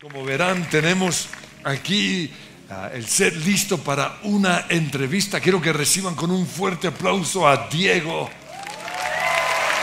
[0.00, 1.28] Como verán, tenemos
[1.64, 2.30] aquí
[2.68, 5.40] ah, el set listo para una entrevista.
[5.40, 8.28] Quiero que reciban con un fuerte aplauso a Diego.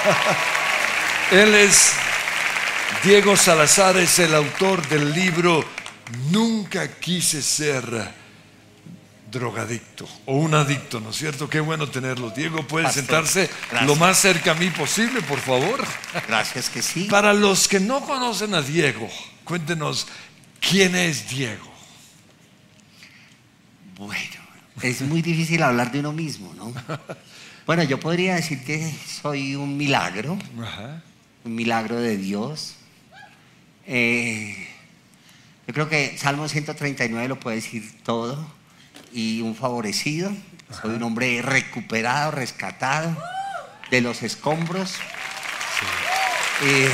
[1.31, 1.94] Él es
[3.04, 5.65] Diego Salazar, es el autor del libro
[6.30, 7.84] Nunca quise ser
[9.32, 11.50] drogadicto o un adicto, ¿no es cierto?
[11.50, 12.30] Qué bueno tenerlo.
[12.30, 13.88] Diego, puede Pastor, sentarse gracias.
[13.88, 15.84] lo más cerca a mí posible, por favor.
[16.27, 17.05] Gracias que sí.
[17.05, 19.09] Para los que no conocen a Diego,
[19.44, 20.07] cuéntenos
[20.60, 21.71] quién es Diego.
[23.97, 24.42] Bueno,
[24.82, 26.74] es muy difícil hablar de uno mismo, ¿no?
[27.66, 31.02] Bueno, yo podría decir que soy un milagro, Ajá.
[31.46, 32.75] un milagro de Dios.
[33.88, 34.67] Eh,
[35.66, 38.45] yo creo que Salmo 139 lo puede decir todo.
[39.14, 40.30] Y un favorecido.
[40.81, 43.16] Soy un hombre recuperado, rescatado
[43.89, 44.95] de los escombros.
[46.64, 46.91] Eh,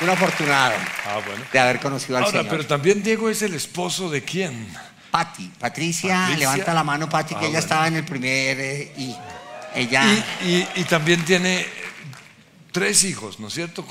[0.00, 0.74] un afortunado
[1.06, 1.44] Ah, bueno.
[1.52, 2.50] de haber conocido al Ahora, Señor.
[2.50, 4.68] pero también Diego es el esposo de quién?
[5.10, 6.36] Patti, Patricia, Patricia.
[6.38, 7.58] levanta la mano, Patti, que Ah, ella bueno.
[7.60, 9.16] estaba en el primer eh, y
[9.74, 10.04] ella
[10.44, 11.66] Y, y- y también tiene
[12.72, 13.84] tres hijos, ¿no es cierto?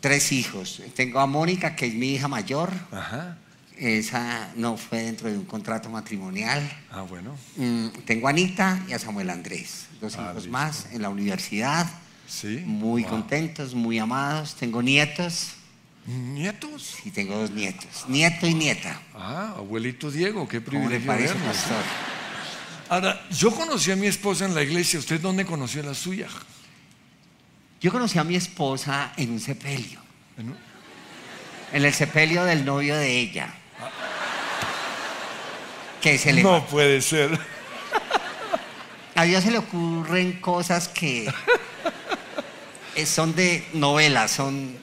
[0.00, 0.82] Tres hijos.
[0.94, 2.70] Tengo a Mónica, que es mi hija mayor.
[2.92, 3.36] Ajá.
[3.76, 6.60] Esa no fue dentro de un contrato matrimonial.
[6.90, 7.36] Ah, bueno.
[7.56, 10.50] Mm, tengo a Anita y a Samuel Andrés, dos Ah, hijos listo.
[10.50, 11.88] más en la universidad.
[12.28, 12.62] Sí.
[12.66, 13.10] Muy Wow.
[13.10, 14.54] contentos, muy amados.
[14.54, 15.52] Tengo nietos
[16.06, 16.96] ¿Nietos?
[17.04, 19.00] y tengo dos nietos, nieto y nieta.
[19.14, 21.56] Ah, abuelito Diego, qué ¿Cómo le privilegio parece, verlos.
[21.56, 21.82] pastor?
[22.88, 24.98] Ahora, yo conocí a mi esposa en la iglesia.
[24.98, 26.26] ¿Usted dónde conoció a la suya?
[27.80, 30.00] Yo conocí a mi esposa en un sepelio,
[30.38, 30.56] En un-
[31.72, 33.52] en el sepelio del novio de ella.
[36.00, 37.38] Que se le No puede ser.
[39.14, 41.30] A Dios se le ocurren cosas que
[43.06, 44.76] son de novelas, son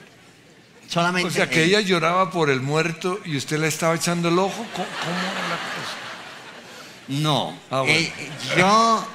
[0.88, 1.28] solamente.
[1.28, 4.38] O sea, que eh, ella lloraba por el muerto y usted le estaba echando el
[4.40, 4.66] ojo.
[4.74, 5.98] ¿Cómo, cómo era la cosa?
[7.08, 7.58] No.
[7.70, 7.94] Ah, bueno.
[7.94, 9.08] Eh, eh, yo,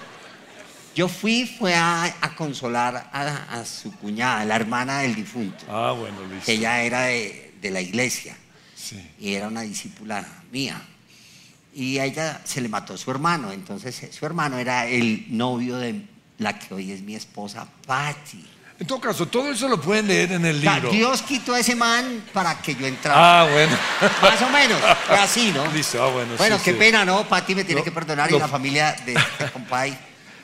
[0.95, 5.93] yo fui, fue a, a consolar a, a su cuñada, la hermana del difunto, Ah,
[5.99, 6.51] bueno, listo.
[6.51, 8.37] ella era de, de la iglesia
[8.77, 9.01] Sí.
[9.19, 10.81] y era una discípula mía.
[11.75, 15.77] Y a ella se le mató su hermano, entonces eh, su hermano era el novio
[15.77, 16.03] de
[16.39, 18.45] la que hoy es mi esposa, Patty.
[18.81, 20.91] En todo caso, todo eso lo pueden leer en el libro.
[20.91, 23.43] Dios quitó a ese man para que yo entrara.
[23.43, 23.77] Ah, bueno.
[24.23, 24.81] Más o menos.
[25.07, 25.67] Fue así, ¿no?
[25.73, 26.33] Listo, ah, bueno.
[26.39, 26.79] Bueno, sí, qué sí.
[26.79, 27.29] pena, ¿no?
[27.29, 29.99] Pati me tiene que perdonar y la familia de este compay.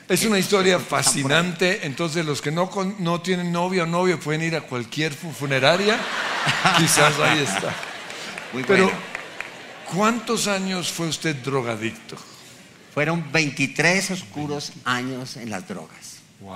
[0.07, 1.79] Es una historia fascinante.
[1.87, 5.97] Entonces, los que no, no tienen novia o novio pueden ir a cualquier fu- funeraria.
[6.77, 7.73] Quizás ahí está.
[8.53, 8.99] Muy Pero, bueno.
[9.93, 12.15] ¿cuántos años fue usted drogadicto?
[12.93, 16.17] Fueron 23 oscuros años en las drogas.
[16.39, 16.55] Wow.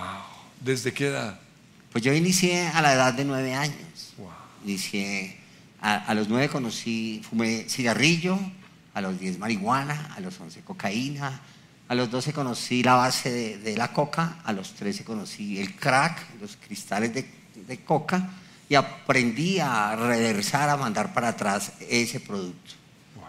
[0.59, 1.39] ¿Desde qué edad?
[1.91, 4.13] Pues yo inicié a la edad de 9 años.
[4.17, 4.29] Wow.
[4.65, 5.37] Inicié,
[5.81, 8.39] a, a los 9 conocí, fumé cigarrillo,
[8.93, 11.41] a los 10 marihuana, a los 11 cocaína,
[11.87, 15.75] a los 12 conocí la base de, de la coca, a los 13 conocí el
[15.75, 17.25] crack, los cristales de,
[17.67, 18.29] de coca,
[18.69, 22.71] y aprendí a reversar, a mandar para atrás ese producto.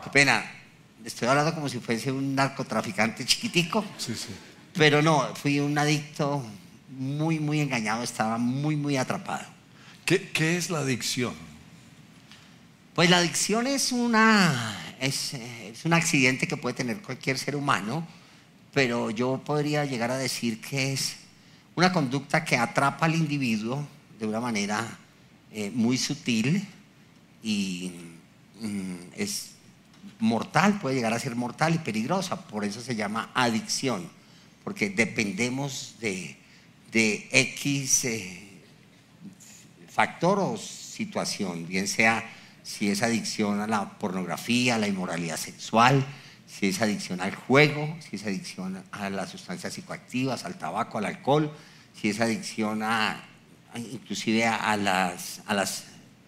[0.05, 0.45] Qué pena,
[1.05, 4.29] estoy hablando como si fuese un narcotraficante chiquitico, Sí, sí.
[4.75, 6.45] pero no, fui un adicto
[6.99, 9.47] muy, muy engañado, estaba muy, muy atrapado.
[10.05, 11.35] ¿Qué, qué es la adicción?
[12.95, 18.07] Pues la adicción es, una, es, es un accidente que puede tener cualquier ser humano,
[18.75, 21.17] pero yo podría llegar a decir que es
[21.75, 23.87] una conducta que atrapa al individuo
[24.19, 24.99] de una manera
[25.51, 26.67] eh, muy sutil
[27.43, 27.93] y
[28.61, 29.53] mm, es
[30.19, 34.09] mortal, puede llegar a ser mortal y peligrosa, por eso se llama adicción,
[34.65, 36.37] porque dependemos de,
[36.93, 38.49] de X eh,
[39.89, 42.25] factor o situación, bien sea
[42.63, 46.05] si es adicción a la pornografía, a la inmoralidad sexual,
[46.47, 51.07] si es adicción al juego, si es adicción a las sustancias psicoactivas, al tabaco, al
[51.07, 51.51] alcohol,
[52.01, 53.25] si es adicción a,
[53.75, 55.85] a- inclusive a, las, a, las,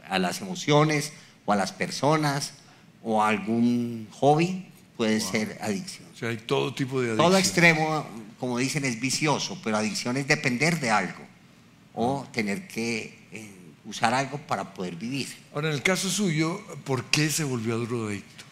[0.09, 1.13] a las emociones
[1.47, 2.55] o a las personas
[3.03, 4.67] o a algún hobby,
[4.97, 6.09] puede ser adicción.
[6.15, 7.29] O sea, hay todo tipo de adicción.
[7.29, 8.06] Todo extremo,
[8.39, 11.25] como dicen, es vicioso, pero adicción es depender de algo
[11.95, 13.51] o tener que eh,
[13.85, 15.29] usar algo para poder vivir.
[15.55, 18.45] Ahora, en el caso suyo, ¿por qué se volvió drogadicto?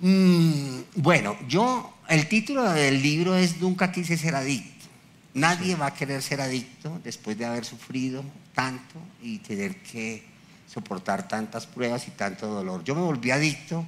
[0.00, 4.86] Mm, bueno, yo, el título del libro es Nunca quise ser adicto.
[5.34, 8.24] Nadie va a querer ser adicto después de haber sufrido
[8.54, 10.24] tanto y tener que
[10.66, 12.84] soportar tantas pruebas y tanto dolor.
[12.84, 13.84] Yo me volví adicto,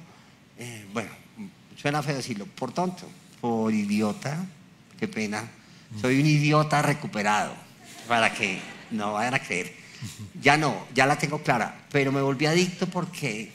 [0.57, 1.11] eh, bueno,
[1.75, 3.07] suena feo decirlo, por tonto,
[3.39, 4.45] por idiota,
[5.01, 5.49] qué pena.
[5.99, 7.55] Soy un idiota recuperado,
[8.07, 8.61] para que
[8.91, 9.73] no vayan a creer.
[10.39, 13.51] ya no, ya la tengo clara, pero me volví adicto porque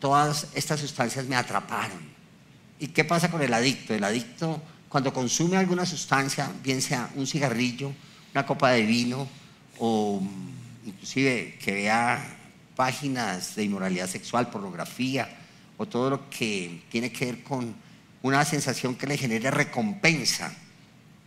[0.00, 2.00] todas estas sustancias me atraparon.
[2.80, 3.94] ¿Y qué pasa con el adicto?
[3.94, 7.92] El adicto cuando consume alguna sustancia, bien sea un cigarrillo,
[8.34, 9.28] una copa de vino
[9.78, 10.20] o
[10.84, 12.38] inclusive que vea
[12.74, 15.28] páginas de inmoralidad sexual, pornografía
[15.76, 17.85] o todo lo que tiene que ver con
[18.22, 20.52] una sensación que le genere recompensa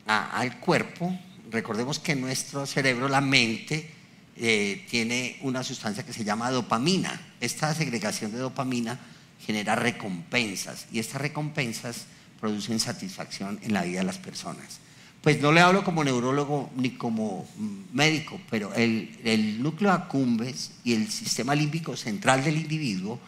[0.05, 1.17] al cuerpo,
[1.51, 3.91] recordemos que nuestro cerebro, la mente,
[4.35, 7.19] eh, tiene una sustancia que se llama dopamina.
[7.41, 8.99] Esta segregación de dopamina
[9.45, 12.05] genera recompensas y estas recompensas
[12.39, 14.79] producen satisfacción en la vida de las personas.
[15.21, 17.45] Pues no le hablo como neurólogo ni como
[17.91, 23.19] médico, pero el, el núcleo accumbens y el sistema límbico central del individuo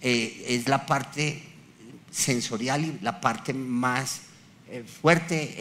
[0.00, 1.42] eh, es la parte
[2.12, 4.20] sensorial y la parte más
[4.68, 5.56] eh, fuerte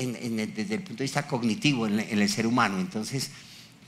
[0.54, 2.80] desde el punto de vista cognitivo en, el ser humano.
[2.80, 3.32] Entonces,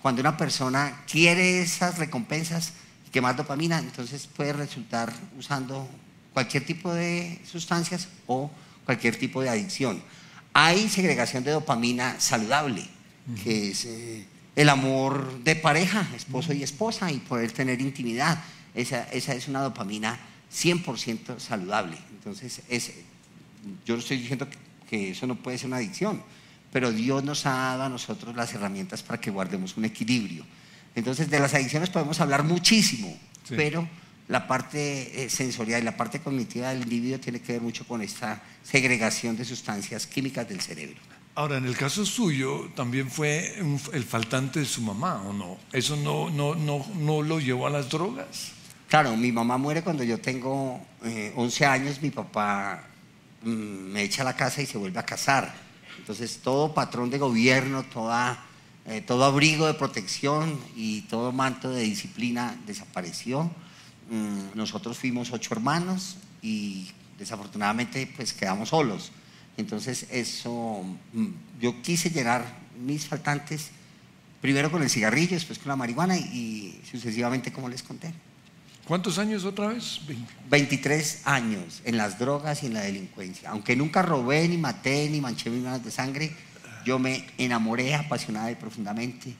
[0.02, 2.74] cuando una persona quiere esas recompensas,
[3.12, 5.88] quemar dopamina, entonces puede resultar usando
[6.34, 8.50] cualquier tipo de sustancias o
[8.86, 10.02] cualquier tipo de adicción.
[10.54, 12.86] Hay segregación de dopamina saludable,
[13.44, 14.26] que es eh,
[14.56, 18.44] el amor de pareja, esposo y esposa, y poder tener intimidad.
[18.74, 20.20] Esa, esa es una dopamina
[20.54, 21.98] 100% saludable.
[22.12, 22.92] Entonces, es,
[23.86, 24.48] yo no estoy diciendo
[24.90, 26.22] que, eso no puede ser una adicción,
[26.72, 30.46] pero Dios nos ha dado a nosotros las herramientas para que guardemos un equilibrio.
[30.96, 33.18] Entonces, de las adicciones podemos hablar muchísimo,
[33.50, 33.88] pero
[34.28, 38.02] la parte eh, sensorial y la parte cognitiva del individuo tiene que ver mucho con
[38.02, 41.00] esta segregación de sustancias químicas del cerebro.
[41.36, 43.56] Ahora, en el caso suyo, también fue
[43.94, 45.58] el faltante de su mamá, ¿o no?
[45.72, 48.52] ¿Eso no, no, no, no lo llevó a las drogas?
[48.94, 50.80] Claro, mi mamá muere cuando yo tengo
[51.36, 52.84] 11 eh, años, mi papá
[53.42, 55.52] mm, me echa a la casa y se vuelve a casar.
[55.98, 58.46] Entonces, todo patrón de gobierno, toda,
[58.86, 63.50] eh, todo abrigo de protección y todo manto de disciplina desapareció.
[64.12, 69.12] Mm, nosotros fuimos ocho hermanos y desafortunadamente pues quedamos solos.
[69.58, 71.30] Entonces eso, mm,
[71.60, 72.46] yo quise llenar
[72.80, 73.72] mis faltantes
[74.40, 78.14] primero con el cigarrillo, después con la marihuana y, sucesivamente como les conté.
[78.86, 80.02] ¿Cuántos años otra vez?
[80.50, 83.50] 23 años en las drogas y en la delincuencia.
[83.50, 86.36] Aunque nunca robé, ni maté, ni manché mis manos de sangre,
[86.86, 89.34] yo me enamoré apasionada y profundamente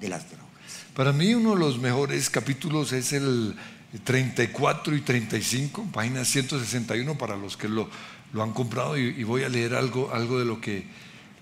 [0.00, 0.46] de las drogas.
[0.94, 3.56] Para mí uno de los mejores capítulos es el
[4.04, 7.88] 34 y 35, página 161 para los que lo,
[8.34, 10.84] lo han comprado y, voy a leer algo, algo de lo que,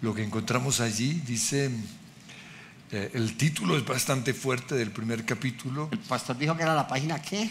[0.02, 1.20] lo que encontramos allí.
[1.26, 1.70] Dice,
[2.92, 5.88] eh, el título es bastante fuerte del primer capítulo.
[5.92, 7.48] ¿El pastor dijo que era la página qué?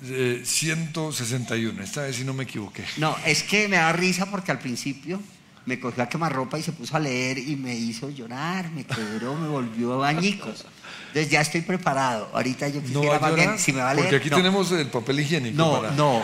[0.00, 2.84] 161, esta vez si no me equivoqué.
[2.98, 5.20] No, es que me da risa porque al principio
[5.66, 9.34] me cogió a quemarropa y se puso a leer y me hizo llorar, me quebró,
[9.34, 10.64] me volvió bañicos.
[11.08, 12.30] Entonces ya estoy preparado.
[12.32, 14.06] Ahorita yo quisiera más bien, si me va a leer.
[14.06, 15.56] Porque aquí tenemos el papel higiénico.
[15.56, 16.22] No, no.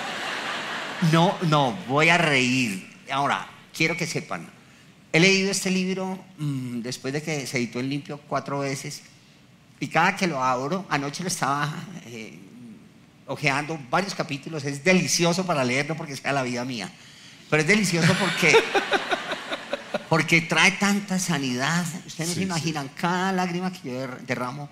[1.12, 2.90] No, no, voy a reír.
[3.12, 3.46] Ahora,
[3.76, 4.49] quiero que sepan.
[5.14, 9.00] He leído este libro mm, después de que se editó en limpio cuatro veces.
[9.78, 11.72] Y cada que lo abro, anoche lo estaba
[12.06, 12.37] eh,
[13.28, 14.64] ojeando varios capítulos.
[14.64, 16.90] Es delicioso para leerlo porque sea la vida mía.
[17.49, 18.56] Pero es delicioso porque
[20.08, 21.87] porque trae tanta sanidad.
[22.05, 24.69] Ustedes no se imaginan, cada lágrima que yo derramo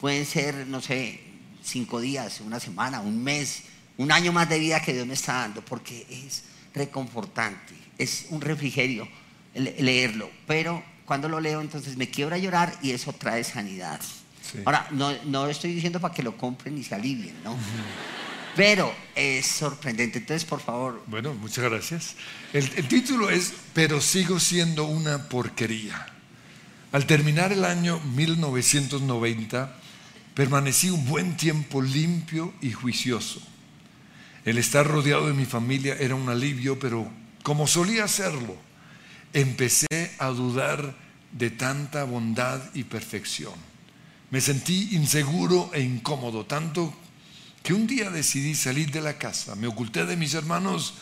[0.00, 1.20] pueden ser, no sé,
[1.62, 3.64] cinco días, una semana, un mes,
[3.98, 8.40] un año más de vida que Dios me está dando, porque es reconfortante, es un
[8.40, 9.06] refrigerio
[9.56, 10.30] leerlo.
[10.46, 14.00] Pero cuando lo leo, entonces me quiebra llorar y eso trae sanidad.
[14.64, 17.56] Ahora, no, no, estoy diciendo para que lo compren y se alivien, ¿no?
[18.56, 20.18] pero es sorprendente.
[20.18, 21.02] Entonces, por favor.
[21.06, 22.16] Bueno, muchas gracias.
[22.52, 26.06] El, título es Pero sigo siendo una porquería.
[26.90, 29.76] Al terminar el año 1990,
[30.34, 33.42] permanecí un buen tiempo limpio y juicioso.
[34.46, 37.10] El estar rodeado de mi familia era un alivio, pero
[37.42, 38.56] como solía hacerlo,
[39.36, 39.86] empecé
[40.18, 40.96] a dudar
[41.30, 43.52] de tanta bondad y perfección.
[44.30, 46.94] Me sentí inseguro e incómodo, tanto
[47.62, 50.94] que un día decidí salir de la casa, me oculté de mis hermanos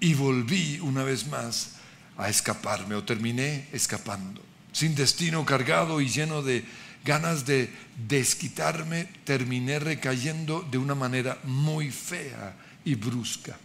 [0.00, 1.72] y volví una vez más
[2.16, 4.40] a escaparme o terminé escapando.
[4.72, 6.64] Sin destino cargado y lleno de
[7.04, 7.70] ganas de
[8.08, 12.56] desquitarme, terminé recayendo de una manera muy fea
[12.86, 13.58] y brusca.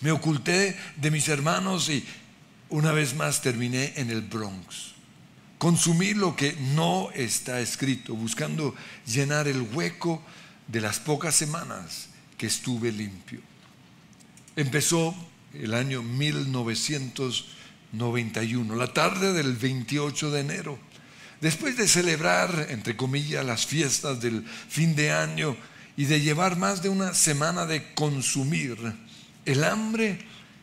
[0.00, 2.02] Me oculté de mis hermanos y
[2.68, 4.94] una vez más terminé en el Bronx.
[5.58, 8.74] Consumí lo que no está escrito, buscando
[9.06, 10.22] llenar el hueco
[10.66, 13.40] de las pocas semanas que estuve limpio.
[14.56, 15.14] Empezó
[15.54, 20.78] el año 1991, la tarde del 28 de enero.
[21.40, 25.56] Después de celebrar, entre comillas, las fiestas del fin de año
[25.96, 28.76] y de llevar más de una semana de consumir,
[29.44, 30.18] el hambre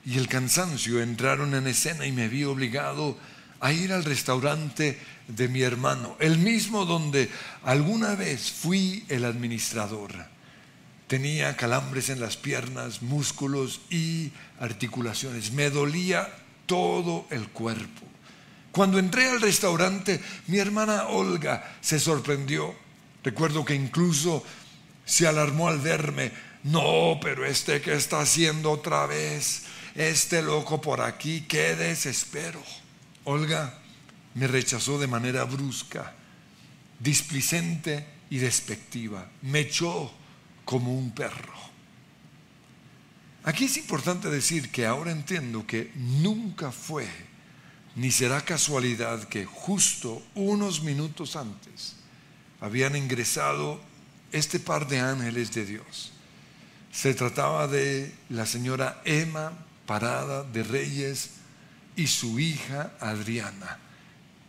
[0.06, 3.18] y el cansancio entraron en escena y me vi obligado
[3.60, 7.30] a ir al restaurante de mi hermano, el mismo donde
[7.64, 10.12] alguna vez fui el administrador.
[11.08, 15.52] Tenía calambres en las piernas, músculos y articulaciones.
[15.52, 16.28] Me dolía
[16.66, 18.02] todo el cuerpo.
[18.72, 22.74] Cuando entré al restaurante, mi hermana Olga se sorprendió.
[23.24, 24.44] Recuerdo que incluso
[25.06, 26.32] se alarmó al verme.
[26.64, 29.64] No, pero este que está haciendo otra vez,
[29.96, 32.62] este loco por aquí, qué desespero.
[33.26, 33.80] Olga
[34.36, 36.14] me rechazó de manera brusca,
[37.00, 39.30] displicente y despectiva.
[39.42, 40.12] Me echó
[40.66, 41.54] como un perro.
[43.44, 47.08] Aquí es importante decir que ahora entiendo que nunca fue
[47.96, 51.96] ni será casualidad que justo unos minutos antes
[52.60, 53.82] habían ingresado
[54.32, 56.14] este par de ángeles de Dios.
[56.92, 59.52] Se trataba de la señora Emma
[59.86, 61.32] Parada de Reyes
[61.96, 63.78] y su hija Adriana,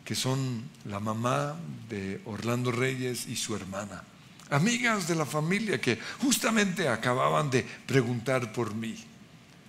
[0.05, 1.57] que son la mamá
[1.88, 4.03] de Orlando Reyes y su hermana
[4.50, 8.95] amigas de la familia que justamente acababan de preguntar por mí.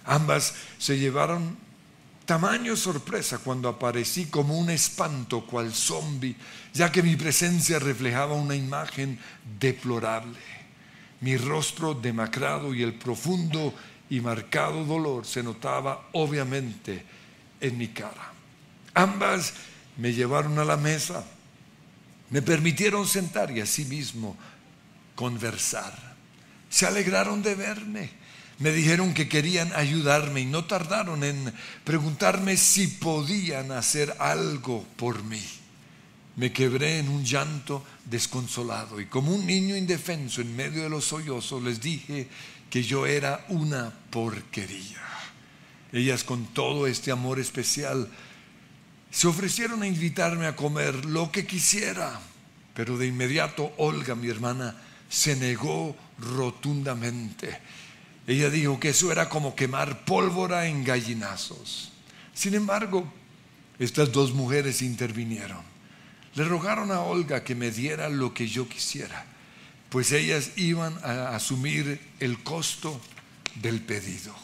[0.06, 1.58] Ambas se llevaron
[2.26, 6.36] tamaño sorpresa cuando aparecí como un espanto cual zombi,
[6.74, 9.20] ya que mi presencia reflejaba una imagen
[9.60, 10.40] deplorable.
[11.22, 13.74] Mi rostro demacrado y el profundo
[14.16, 17.04] y marcado dolor se notaba obviamente
[17.60, 18.32] en mi cara.
[18.94, 19.54] Ambas
[19.98, 21.26] me llevaron a la mesa,
[22.30, 24.38] me permitieron sentar y asimismo
[25.16, 26.16] conversar.
[26.70, 28.10] Se alegraron de verme.
[28.60, 31.54] Me dijeron que querían ayudarme y no tardaron en
[31.84, 35.44] preguntarme si podían hacer algo por mí.
[36.38, 41.04] Me quebré en un llanto desconsolado y como un niño indefenso en medio de los
[41.04, 42.30] sollozos les dije
[42.76, 45.02] que yo era una porquería.
[45.94, 48.10] Ellas con todo este amor especial
[49.10, 52.20] se ofrecieron a invitarme a comer lo que quisiera,
[52.74, 54.76] pero de inmediato Olga, mi hermana,
[55.08, 57.58] se negó rotundamente.
[58.28, 61.94] Ella dijo que eso era como quemar pólvora en gallinazos.
[62.34, 63.10] Sin embargo,
[63.80, 65.62] estas dos mujeres intervinieron.
[66.34, 69.26] Le rogaron a Olga que me diera lo que yo quisiera,
[69.96, 73.00] pues ellas iban a asumir el costo
[73.62, 74.36] del pedido.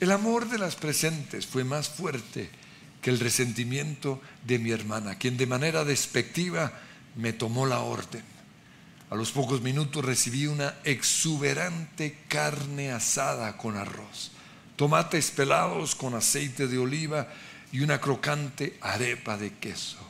[0.00, 2.48] El amor de las presentes fue más fuerte
[3.02, 6.72] que el resentimiento de mi hermana, quien de manera despectiva
[7.14, 8.24] me tomó la orden.
[9.10, 14.30] A los pocos minutos recibí una exuberante carne asada con arroz,
[14.76, 17.28] tomates pelados con aceite de oliva
[17.70, 20.09] y una crocante arepa de queso.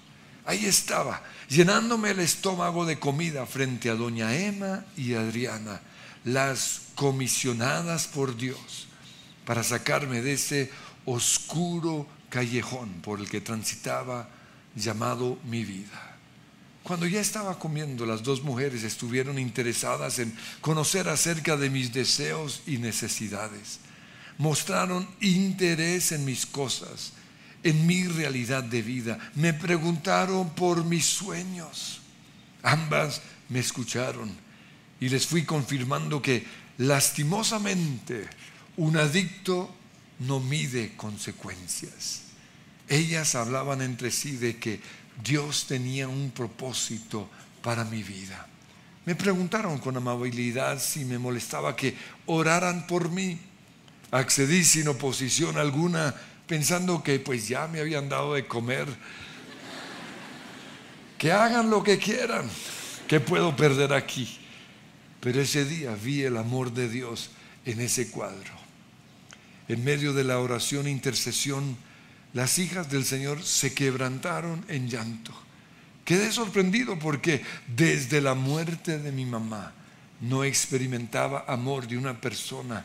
[0.51, 5.81] Ahí estaba, llenándome el estómago de comida frente a doña Emma y Adriana,
[6.25, 8.89] las comisionadas por Dios
[9.47, 10.73] para sacarme de ese
[11.05, 14.29] oscuro callejón por el que transitaba
[14.75, 16.19] llamado mi vida.
[16.83, 22.63] Cuando ya estaba comiendo, las dos mujeres estuvieron interesadas en conocer acerca de mis deseos
[22.67, 23.79] y necesidades.
[24.37, 27.13] Mostraron interés en mis cosas,
[27.63, 29.19] en mi realidad de vida.
[29.35, 32.01] Me preguntaron por mis sueños.
[32.63, 34.31] Ambas me escucharon
[35.01, 36.45] y les fui confirmando que
[36.79, 38.29] lastimosamente
[38.77, 39.75] un adicto
[40.21, 42.23] no mide consecuencias.
[42.89, 44.81] Ellas hablaban entre sí de que
[45.23, 47.29] Dios tenía un propósito
[47.63, 48.47] para mi vida.
[49.07, 53.39] Me preguntaron con amabilidad si me molestaba que oraran por mí.
[54.11, 56.15] Accedí sin oposición alguna,
[56.51, 58.89] pensando que pues ya me habían dado de comer.
[61.17, 62.51] Que hagan lo que quieran,
[63.07, 64.37] que puedo perder aquí.
[65.21, 67.31] Pero ese día vi el amor de Dios
[67.65, 68.51] en ese cuadro.
[69.69, 71.77] En medio de la oración e intercesión,
[72.33, 75.33] las hijas del Señor se quebrantaron en llanto.
[76.05, 79.73] Quedé sorprendido porque desde la muerte de mi mamá
[80.21, 82.85] no experimentaba amor de una persona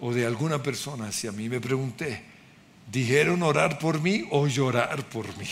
[0.00, 1.50] o de alguna persona hacia mí.
[1.50, 2.31] Me pregunté,
[2.90, 5.46] ¿dijeron orar por mí o llorar por mí?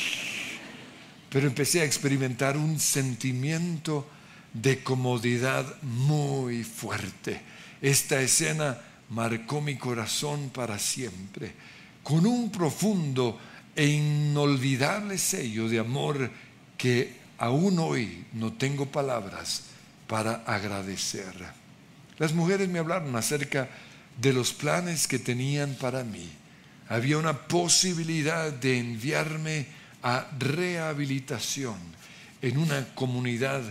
[1.29, 4.09] Pero empecé a experimentar un sentimiento
[4.53, 7.41] de comodidad muy fuerte.
[7.81, 8.79] Esta escena
[9.11, 11.53] marcó mi corazón para siempre
[12.03, 13.39] con un profundo
[13.77, 16.31] e inolvidable sello de amor
[16.77, 19.63] que aún hoy no tengo palabras
[20.07, 21.35] para agradecer.
[22.19, 23.69] Las mujeres me hablaron acerca
[24.21, 26.29] de los planes que tenían para mí.
[26.91, 29.67] Había una posibilidad de enviarme
[30.03, 31.79] a rehabilitación
[32.43, 33.63] en una comunidad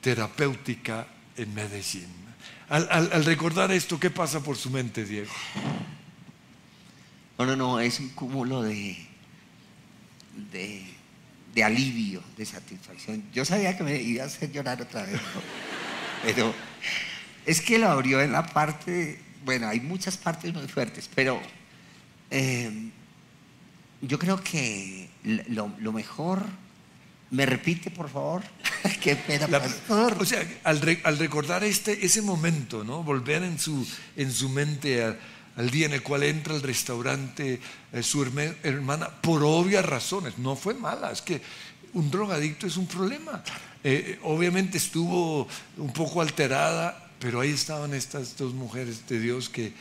[0.00, 2.08] terapéutica en Medellín.
[2.70, 5.32] Al, recordar esto, ¿qué pasa por su mente, Diego?
[7.38, 8.96] No, no, no, es un cúmulo de,
[10.50, 10.82] de,
[11.54, 13.22] de alivio, de satisfacción.
[13.34, 15.42] Yo sabía que me iba a hacer llorar otra vez, ¿no?
[16.24, 16.54] pero
[17.44, 21.38] es que lo abrió en la parte, bueno, hay muchas partes muy fuertes, pero
[22.30, 22.90] eh,
[24.02, 25.08] yo creo que
[25.48, 26.42] lo, lo mejor,
[27.30, 28.42] ¿me repite por favor?
[29.02, 30.16] Qué pena, La- pastor.
[30.20, 33.02] o sea, al, re- al recordar este, ese momento, ¿no?
[33.02, 35.16] Volver en su, en su mente a-
[35.56, 37.58] al día en el cual entra al restaurante
[37.92, 41.40] eh, su herme- hermana, por obvias razones, no fue mala, es que
[41.94, 43.42] un drogadicto es un problema.
[43.82, 49.72] Eh, obviamente estuvo un poco alterada, pero ahí estaban estas dos mujeres de Dios que,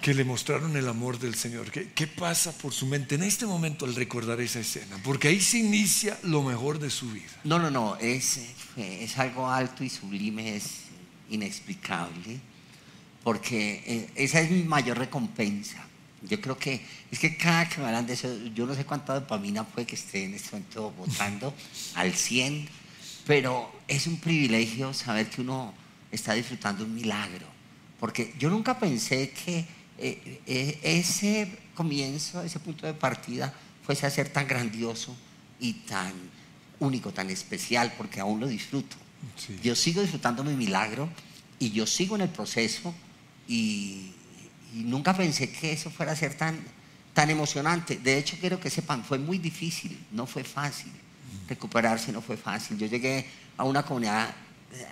[0.00, 1.70] que le mostraron el amor del Señor.
[1.70, 4.98] ¿Qué, ¿Qué pasa por su mente en este momento al recordar esa escena?
[5.02, 7.32] Porque ahí se inicia lo mejor de su vida.
[7.44, 8.40] No, no, no, es,
[8.76, 10.82] es algo alto y sublime, es
[11.30, 12.40] inexplicable,
[13.22, 15.84] porque eh, esa es mi mayor recompensa.
[16.22, 19.14] Yo creo que es que cada que me hablan de eso, yo no sé cuánta
[19.14, 21.54] dopamina puede que esté en este momento votando
[21.94, 22.68] al 100,
[23.26, 25.74] pero es un privilegio saber que uno
[26.10, 27.46] está disfrutando un milagro,
[27.98, 29.66] porque yo nunca pensé que
[29.98, 33.52] eh, eh, ese comienzo, ese punto de partida,
[33.84, 35.14] fuese a ser tan grandioso
[35.60, 36.12] y tan
[36.80, 38.96] único, tan especial, porque aún lo disfruto.
[39.36, 39.58] Sí.
[39.62, 41.08] Yo sigo disfrutando mi milagro
[41.58, 42.94] y yo sigo en el proceso
[43.48, 44.12] y,
[44.74, 46.58] y nunca pensé que eso fuera a ser tan,
[47.14, 47.96] tan emocionante.
[47.96, 50.92] De hecho, quiero que sepan, fue muy difícil, no fue fácil.
[51.48, 52.76] Recuperarse no fue fácil.
[52.76, 53.26] Yo llegué
[53.56, 54.34] a una comunidad,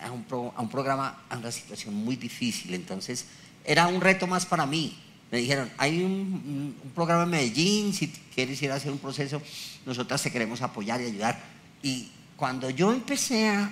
[0.03, 2.75] a un, pro- a un programa, a una situación muy difícil.
[2.75, 3.27] Entonces,
[3.65, 4.97] era un reto más para mí.
[5.31, 9.43] Me dijeron, hay un, un- programa en Medellín, si quieres ir a hacer un proceso,
[9.85, 11.41] nosotras te queremos apoyar y ayudar.
[11.83, 13.71] Y cuando yo empecé a,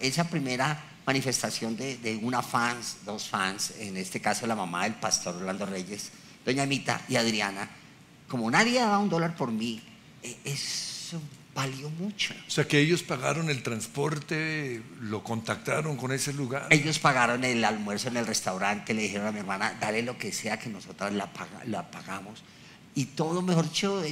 [0.00, 4.94] esa primera manifestación de, de una fans, dos fans, en este caso la mamá del
[4.94, 6.10] pastor Orlando Reyes,
[6.46, 7.68] doña Mita y Adriana,
[8.28, 9.82] como nadie daba un dólar por mí,
[10.22, 11.20] eh, eso
[11.54, 12.34] valió mucho.
[12.46, 16.66] O sea que ellos pagaron el transporte, lo contactaron con ese lugar.
[16.70, 20.32] Ellos pagaron el almuerzo en el restaurante, le dijeron a mi hermana, dale lo que
[20.32, 22.42] sea que nosotras la, paga- la pagamos.
[22.94, 24.02] Y todo mejor dicho,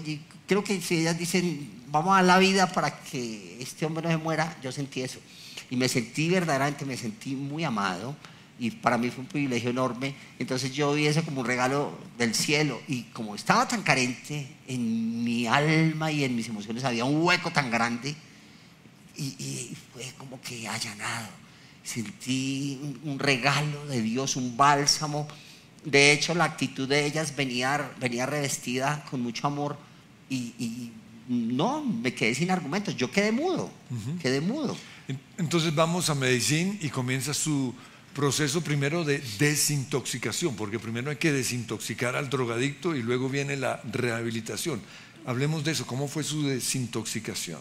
[0.46, 4.16] creo que si ellas dicen, vamos a la vida para que este hombre no se
[4.16, 5.18] muera, yo sentí eso.
[5.70, 8.16] Y me sentí verdaderamente, me sentí muy amado.
[8.62, 10.14] Y para mí fue un privilegio enorme.
[10.38, 12.80] Entonces yo vi eso como un regalo del cielo.
[12.88, 17.50] Y como estaba tan carente en mi alma y en mis emociones, había un hueco
[17.50, 18.14] tan grande
[19.16, 21.28] y, y fue como que allanado.
[21.82, 25.26] Sentí un, regalo de Dios, un bálsamo.
[25.84, 29.78] De hecho, la actitud de ellas venía, venía revestida con mucho amor
[30.28, 30.92] y, y
[31.28, 32.94] no, me quedé sin argumentos.
[32.96, 33.70] Yo quedé mudo,
[34.20, 34.76] quedé mudo.
[35.08, 37.74] En- Entonces vamos a Medellín y comienza su
[38.14, 43.80] proceso primero de desintoxicación, porque primero hay que desintoxicar al drogadicto y luego viene la
[43.90, 44.80] rehabilitación.
[45.26, 47.60] Hablemos de eso, ¿cómo fue su desintoxicación?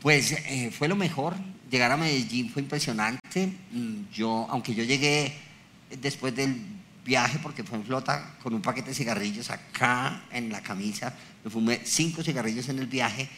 [0.00, 1.34] Pues eh, fue lo mejor.
[1.70, 3.52] Llegar a Medellín fue impresionante.
[3.72, 5.32] Mm, Yo, aunque yo llegué
[6.00, 6.56] después del
[7.04, 11.50] viaje, porque fue en flota, con un paquete de cigarrillos acá en la camisa, me
[11.50, 13.28] fumé cinco cigarrillos en el viaje,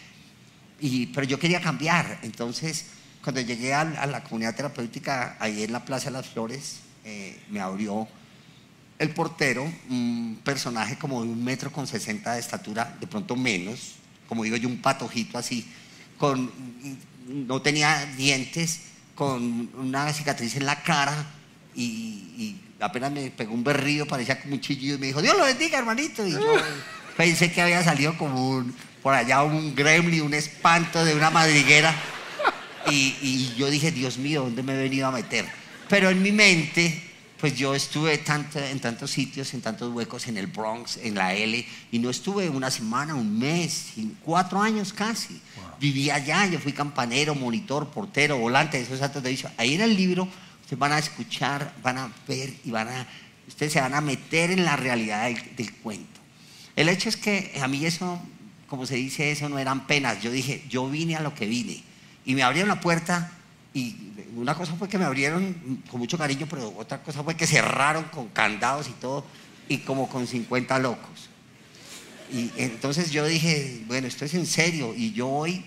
[0.80, 2.20] y, pero yo quería cambiar.
[2.22, 2.86] Entonces,
[3.28, 7.60] cuando llegué a, la comunidad terapéutica, ahí en la Plaza de las Flores, eh, me
[7.60, 8.08] abrió
[8.98, 13.96] el portero, un personaje como de un metro con 60 de estatura, de pronto menos,
[14.30, 15.70] como digo yo, un patojito así,
[16.16, 16.50] con,
[17.26, 21.14] no tenía dientes, con una cicatriz en la cara
[21.74, 25.36] y, y apenas me pegó un berrido, parecía como un chillido y me dijo, Dios
[25.36, 26.26] lo bendiga, hermanito.
[26.26, 26.54] Y yo
[27.14, 31.94] pensé que había salido como un, por allá un gremlin, un espanto de una madriguera.
[32.90, 35.46] Y, y yo dije, Dios mío, ¿dónde me he venido a meter?
[35.88, 37.02] Pero en mi mente,
[37.38, 41.34] pues yo estuve tanto, en tantos sitios, en tantos huecos, en el Bronx, en la
[41.34, 45.40] L, y no estuve una semana, un mes, cuatro años casi.
[45.80, 49.50] Viví allá, yo fui campanero, monitor, portero, volante esos actos de vicio.
[49.56, 50.28] Ahí en el libro
[50.62, 53.06] ustedes van a escuchar, van a ver y van a,
[53.46, 56.20] ustedes se van a meter en la realidad del, del cuento.
[56.74, 58.20] El hecho es que a mí eso,
[58.66, 60.20] como se dice, eso no eran penas.
[60.20, 61.82] Yo dije, yo vine a lo que vine.
[62.28, 63.32] Y me abrieron la puerta
[63.72, 63.96] y
[64.36, 68.04] una cosa fue que me abrieron con mucho cariño, pero otra cosa fue que cerraron
[68.04, 69.24] con candados y todo,
[69.66, 71.30] y como con 50 locos.
[72.30, 75.64] Y entonces yo dije, bueno, esto es en serio, y yo voy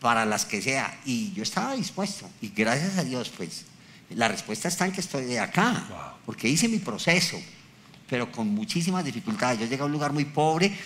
[0.00, 0.92] para las que sea.
[1.04, 3.66] Y yo estaba dispuesto, y gracias a Dios, pues,
[4.10, 7.40] la respuesta está en que estoy de acá, porque hice mi proceso,
[8.08, 9.60] pero con muchísimas dificultades.
[9.60, 10.76] Yo llegué a un lugar muy pobre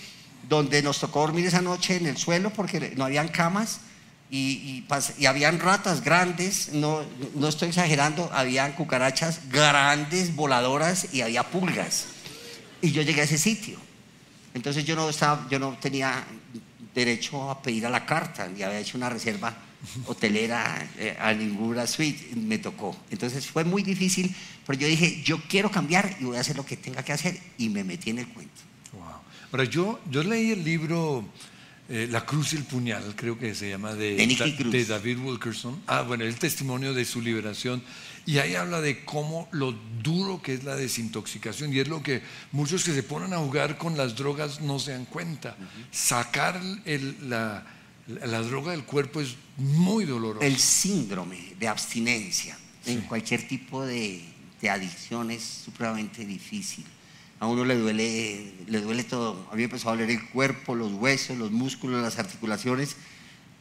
[0.46, 3.80] donde nos tocó dormir esa noche en el suelo porque no habían camas
[4.30, 4.86] y, y,
[5.18, 7.02] y habían ratas grandes, no,
[7.34, 12.06] no estoy exagerando, habían cucarachas grandes, voladoras y había pulgas.
[12.80, 13.78] Y yo llegué a ese sitio.
[14.54, 16.24] Entonces yo no, estaba, yo no tenía
[16.94, 19.56] derecho a pedir a la carta, ni había hecho una reserva
[20.06, 22.96] hotelera eh, a ninguna suite, me tocó.
[23.10, 24.34] Entonces fue muy difícil,
[24.66, 27.38] pero yo dije, yo quiero cambiar y voy a hacer lo que tenga que hacer
[27.58, 28.60] y me metí en el cuento.
[28.92, 29.02] Wow.
[29.52, 31.24] Ahora, yo, yo leí el libro
[31.90, 34.72] eh, La Cruz y el Puñal, creo que se llama, de, De Nicky Da- Cruz.
[34.72, 35.82] de David Wilkerson.
[35.86, 37.82] Ah, bueno, el testimonio de su liberación.
[38.26, 39.72] Y ahí habla de cómo lo
[40.02, 41.72] duro que es la desintoxicación.
[41.72, 42.22] Y es lo que
[42.52, 45.56] muchos que se ponen a jugar con las drogas no se dan cuenta.
[45.90, 47.66] Sacar el- la,
[48.06, 50.44] la- la droga del cuerpo es muy doloroso.
[50.46, 54.22] El síndrome de abstinencia en cualquier tipo de,
[54.60, 56.84] de adicción es supremamente difícil.
[57.40, 59.46] A uno le duele, le duele todo.
[59.50, 62.96] A mí me empezó a doler el cuerpo, los huesos, los músculos, las articulaciones.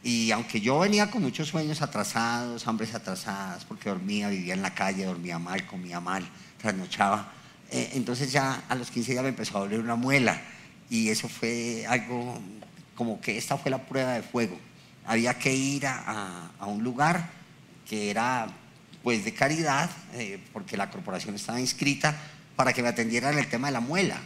[0.02, 4.74] Y aunque yo venía con muchos sueños atrasados, hambres atrasadas, porque dormía, vivía en la
[4.74, 6.26] calle, dormía mal, comía mal,
[6.60, 7.32] trasnochaba,
[7.70, 10.40] eh, entonces ya a los 15 días me empezó a doler una muela.
[10.90, 12.38] Y eso fue algo
[12.94, 14.58] como que esta fue la prueba de fuego.
[15.06, 17.30] Había que ir a, a- a un lugar
[17.88, 18.46] que era
[19.02, 22.14] pues de caridad, eh, porque la corporación estaba inscrita,
[22.60, 24.18] para que me atendieran el tema de la muela,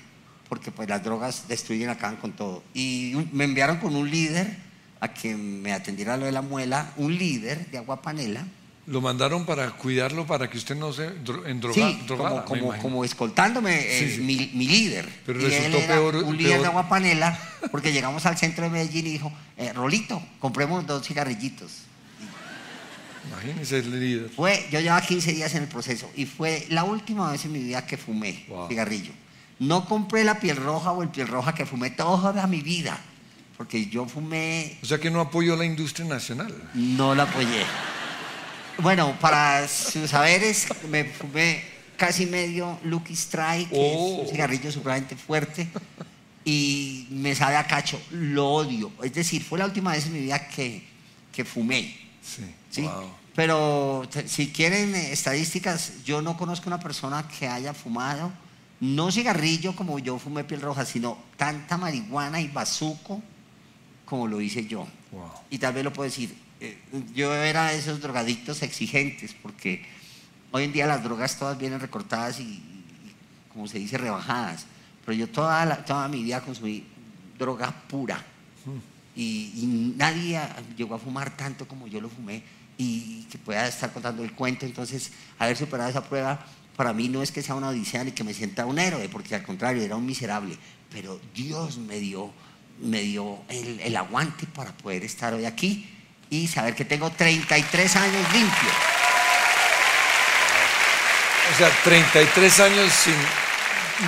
[0.49, 2.64] porque pues las drogas destruyen, acaban con todo.
[2.75, 4.57] Y un- me enviaron con un líder
[4.99, 8.44] a que me atendiera lo de la muela, un líder de agua panela,
[8.87, 12.79] Lo mandaron para cuidarlo, para que usted no se dro- endroga- sí, drogara, como, como,
[12.83, 14.20] como escoltándome eh, Sí.
[14.20, 15.09] Mi, mi líder.
[15.25, 16.61] Pero y él resultó era peor- un líder peor.
[16.62, 17.38] de agua panela,
[17.70, 21.85] porque llegamos al centro de Medellín y dijo, eh, Rolito, compremos dos cigarrillitos.
[23.28, 24.30] Imagínese el líder.
[24.30, 27.60] Fue, yo llevaba 15 días en el proceso y fue la última vez en mi
[27.60, 28.68] vida que fumé Wow.
[28.68, 29.12] cigarrillo.
[29.58, 32.98] No compré la piel roja o el piel roja que fumé toda mi vida,
[33.56, 36.52] porque yo fumé, O sea que no apoyó la industria nacional.
[36.74, 37.64] no la apoyé.
[38.78, 41.62] Bueno, para sus saberes, me fumé
[41.96, 44.22] casi medio Lucky Strike, que es Oh.
[44.22, 45.68] un cigarrillo supremamente fuerte,
[46.44, 48.90] y me sabe a cacho, lo odio.
[49.02, 50.82] Es decir, fue la última vez en mi vida que,
[51.32, 51.96] que fumé.
[52.22, 52.42] Sí.
[52.74, 52.82] ¿Sí?
[52.82, 53.10] Wow.
[53.34, 58.32] Pero si quieren eh, estadísticas, yo no conozco una persona que haya fumado,
[58.80, 63.22] no cigarrillo como yo fumé piel roja, sino tanta marihuana y bazuco
[64.04, 64.87] como lo hice yo.
[65.10, 65.30] Wow.
[65.50, 66.78] Y tal vez lo puedo decir, eh,
[67.14, 69.84] yo era de esos drogadictos exigentes, porque
[70.52, 72.84] hoy en día las drogas todas vienen recortadas y, y,
[73.52, 74.66] como se dice, rebajadas.
[75.04, 76.84] Pero yo toda, la- toda mi vida consumí
[77.38, 78.24] droga pura.
[79.16, 80.40] Y, y nadie
[80.76, 82.42] llegó a fumar tanto como yo lo fumé
[82.76, 84.66] y que pueda estar contando el cuento.
[84.66, 86.44] Entonces, haber superado esa prueba,
[86.76, 89.34] para mí no es que sea una odisea ni que me sienta un héroe, porque
[89.34, 90.56] al contrario, era un miserable.
[90.90, 92.32] Pero Dios me dio,
[92.80, 95.88] me dio el, el aguante para poder estar hoy aquí
[96.30, 98.70] y saber que tengo 33 años limpio.
[101.52, 103.14] O sea, 33 años sin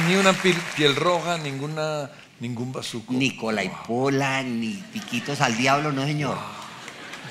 [0.07, 3.13] ni una piel, piel roja, ninguna, ningún bazuco.
[3.13, 6.56] Ni cola y pola, ni piquitos al diablo, no señor.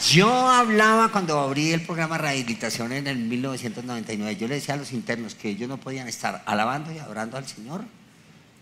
[0.02, 4.78] Yo hablaba cuando abrí el programa de rehabilitación en el 1999, yo le decía a
[4.78, 7.84] los internos que ellos no podían estar alabando y adorando al Señor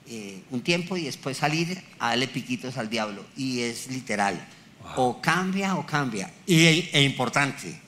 [0.07, 3.25] eh, un tiempo y después salir a darle piquitos al diablo.
[3.35, 4.39] Y es literal,
[4.95, 6.29] o cambia o cambia.
[6.45, 7.79] Y, e importante,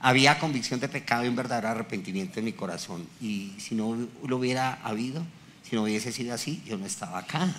[0.00, 3.06] había convicción de pecado y un verdadero arrepentimiento en mi corazón.
[3.20, 5.24] Y si no lo hubiera habido,
[5.68, 7.54] si no hubiese sido así, yo no estaba acá.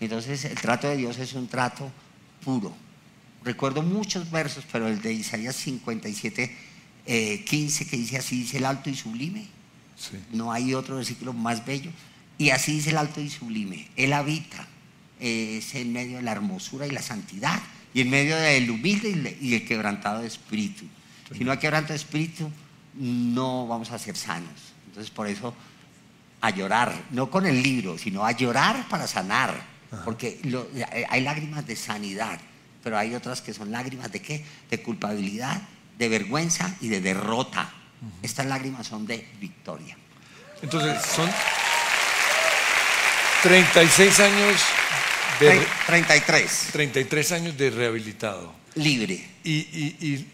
[0.00, 1.90] Entonces el trato de Dios es un trato
[2.44, 2.85] puro.
[3.46, 6.54] Recuerdo muchos versos, pero el de Isaías 57,
[7.06, 9.46] eh, 15, que dice así, dice el alto y sublime.
[9.96, 10.16] Sí.
[10.32, 11.90] No hay otro versículo más bello.
[12.38, 13.88] Y así dice el alto y sublime.
[13.94, 14.66] Él habita,
[15.20, 17.62] eh, es en medio de la hermosura y la santidad,
[17.94, 20.84] y en medio del humilde y el quebrantado de espíritu.
[21.38, 22.50] Si no hay quebranto de espíritu,
[22.94, 24.50] no vamos a ser sanos.
[24.88, 25.54] Entonces, por eso,
[26.40, 29.76] a llorar, no con el libro, sino a llorar para sanar.
[30.04, 32.40] Porque lo- eh, hay lágrimas de sanidad,
[32.86, 34.44] pero hay otras que son lágrimas de qué?
[34.70, 35.60] De culpabilidad,
[35.98, 37.68] de vergüenza y de derrota.
[38.22, 39.96] Estas lágrimas son de victoria.
[40.62, 41.28] Entonces, son
[43.42, 44.60] 36 años
[45.40, 46.68] de, Tre- 33.
[46.70, 48.54] 33 años de rehabilitado.
[48.76, 49.14] Libre.
[49.42, 50.26] Y, y- y-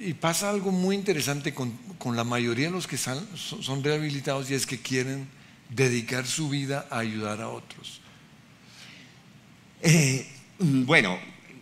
[0.00, 3.84] y pasa algo muy interesante con, con la mayoría de los que sal- son, son
[3.84, 5.28] rehabilitados y es que quieren
[5.68, 8.00] dedicar su vida a ayudar a otros.
[9.82, 10.26] Eh,
[10.58, 11.18] mm, bueno,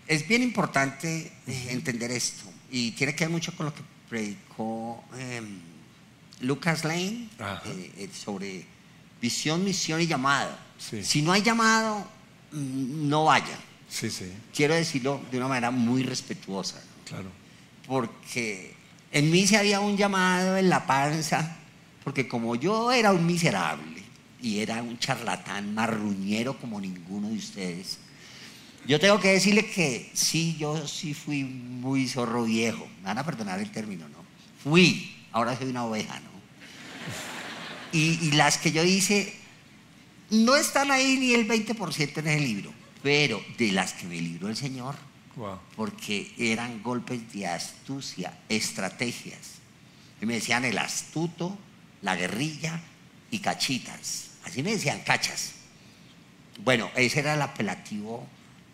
[0.06, 5.04] es bien importante eh, entender esto y tiene que ver mucho con lo que predicó
[5.16, 5.42] eh,
[6.40, 7.28] Lucas Lane
[7.66, 8.64] eh, eh, sobre
[9.20, 10.56] visión, misión y llamado.
[10.78, 11.02] Sí.
[11.04, 12.06] Si no hay llamado,
[12.52, 13.58] mm, no vaya.
[13.88, 17.30] Sí, sí, Quiero decirlo de una manera muy respetuosa, claro.
[17.86, 18.74] porque
[19.12, 21.56] en mí se había un llamado en la panza,
[22.02, 24.02] porque como yo era un miserable
[24.42, 27.98] y era un charlatán marruñero como ninguno de ustedes,
[28.86, 32.86] yo tengo que decirle que sí, yo sí fui muy zorro viejo.
[32.98, 34.18] Me van a perdonar el término, ¿no?
[34.62, 36.30] Fui, ahora soy una oveja, ¿no?
[37.92, 39.34] Y, y las que yo hice
[40.30, 42.72] no están ahí ni el 20% en ese libro,
[43.02, 44.96] pero de las que me libró el Señor,
[45.36, 45.58] Wow.
[45.76, 49.56] porque eran golpes de astucia, estrategias.
[50.20, 51.56] Y me decían el astuto,
[52.00, 52.80] la guerrilla
[53.30, 54.30] y cachitas.
[54.44, 55.52] Así me decían cachas.
[56.64, 58.26] Bueno, ese era el apelativo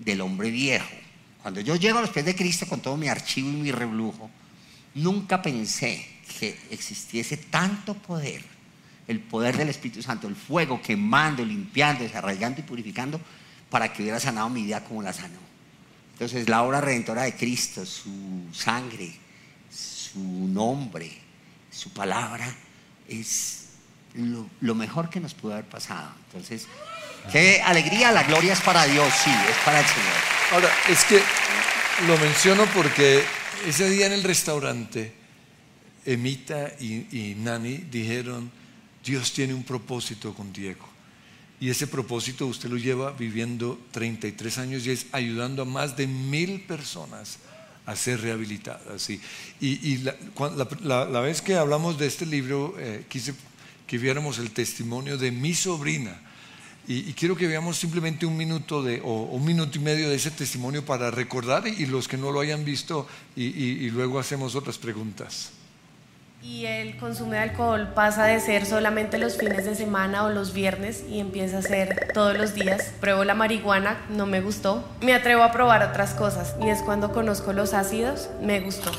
[0.05, 0.95] del hombre viejo.
[1.43, 4.31] Cuando yo llego a los pies de Cristo con todo mi archivo y mi reblujo,
[4.95, 6.07] nunca pensé
[6.39, 8.43] que existiese tanto poder,
[9.09, 13.21] el poder del Espíritu Santo, el fuego quemando, limpiando, desarraigando y purificando,
[13.71, 15.39] para que hubiera sanado mi vida como la sanó.
[16.13, 19.13] Entonces, la obra redentora de Cristo, su sangre,
[19.71, 21.11] su nombre,
[21.71, 22.55] su palabra,
[23.09, 23.71] es
[24.15, 26.13] lo, lo mejor que nos pudo haber pasado.
[26.27, 26.69] Entonces,
[27.31, 30.13] qué alegría, la gloria es para Dios, sí, es para el Señor.
[30.53, 31.21] Ahora, es que
[32.07, 33.23] lo menciono porque
[33.67, 35.13] ese día en el restaurante,
[36.05, 38.51] Emita y, y Nani dijeron,
[39.05, 40.89] Dios tiene un propósito con Diego.
[41.61, 46.09] Y ese propósito usted lo lleva viviendo 33 años y es ayudando a más de
[46.09, 47.39] mil personas
[47.87, 49.09] a ser rehabilitadas.
[49.11, 49.21] Y,
[49.61, 50.17] y- y la,
[50.57, 53.35] la- la- la vez que hablamos de este libro, eh, quise
[53.87, 56.21] que viéramos el testimonio de mi sobrina.
[56.89, 60.17] Y, y quiero que veamos simplemente un minuto de, o un minuto y medio de
[60.17, 64.19] ese testimonio para recordar y, los que no lo hayan visto y, y- y luego
[64.19, 65.51] hacemos otras preguntas.
[66.43, 70.53] Y el consumo de alcohol pasa de ser solamente los fines de semana o los
[70.53, 72.93] viernes y empieza a ser todos los días.
[73.01, 74.85] Pruebo la marihuana, no me gustó.
[75.03, 78.91] Me atrevo a probar otras cosas y es cuando conozco los ácidos, me gustó.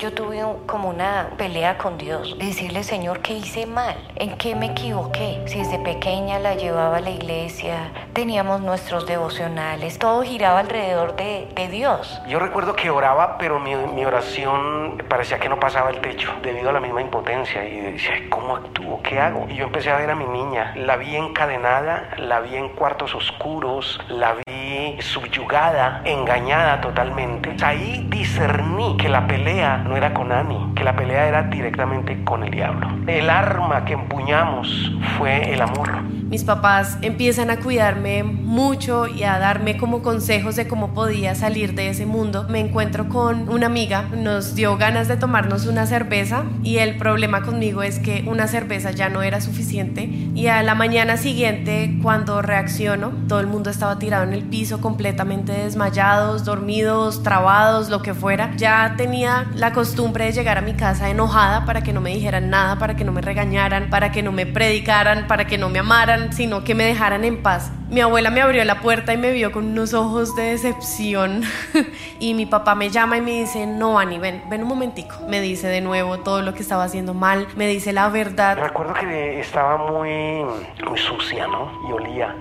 [0.00, 3.96] Yo tuve como una pelea con Dios, de decirle, Señor, ¿qué hice mal?
[4.16, 5.42] ¿En qué me equivoqué?
[5.46, 11.48] Si desde pequeña la llevaba a la iglesia, teníamos nuestros devocionales, todo giraba alrededor de,
[11.54, 12.20] de Dios.
[12.28, 16.68] Yo recuerdo que oraba, pero mi, mi oración parecía que no pasaba el techo debido
[16.68, 17.64] a la misma impotencia.
[17.64, 19.00] Y decía, "Ay, ¿cómo actúo?
[19.02, 19.46] ¿Qué hago?
[19.48, 20.74] Y yo empecé a ver a mi niña.
[20.76, 27.56] La vi encadenada, la vi en cuartos oscuros, la vi subyugada, engañada totalmente.
[27.64, 32.44] Ahí discerní que la pelea no era con Ani, que la pelea era directamente con
[32.44, 32.88] el diablo.
[33.06, 35.90] El arma que empuñamos fue el amor.
[36.28, 41.74] Mis papás empiezan a cuidarme mucho y a darme como consejos de cómo podía salir
[41.74, 42.46] de ese mundo.
[42.48, 47.42] Me encuentro con una amiga, nos dio ganas de tomarnos una cerveza y el problema
[47.42, 52.42] conmigo es que una cerveza ya no era suficiente y a la mañana siguiente cuando
[52.42, 58.14] reacciono todo el mundo estaba tirado en el piso completamente desmayados, dormidos, trabados, lo que
[58.14, 58.52] fuera.
[58.56, 62.50] Ya tenía la costumbre de llegar a mi casa enojada para que no me dijeran
[62.50, 65.78] nada, para que no me regañaran, para que no me predicaran, para que no me
[65.78, 67.70] amaran, sino que me dejaran en paz.
[67.88, 71.42] Mi abuela me abrió la puerta y me vio con unos ojos de decepción
[72.18, 75.16] y mi papá me llama y me dice, no, Ani, ven, ven un momentico.
[75.28, 78.58] Me dice de nuevo todo lo que estaba haciendo mal, me dice la verdad.
[78.58, 80.44] Recuerdo que estaba muy,
[80.86, 81.70] muy sucia, ¿no?
[81.88, 82.34] Y olía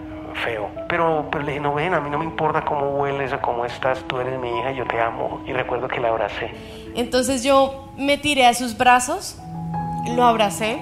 [0.44, 0.70] feo.
[0.90, 3.66] Pero, pero le dije, no ven, a mí no me importa cómo hueles o cómo
[3.66, 5.42] estás, tú eres mi hija, yo te amo.
[5.46, 6.52] Y recuerdo que la abracé.
[6.96, 9.40] Entonces yo me tiré a sus brazos,
[10.16, 10.80] lo abracé